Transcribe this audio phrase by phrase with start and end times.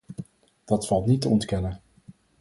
[0.65, 1.81] Dat valt niet te ontkennen.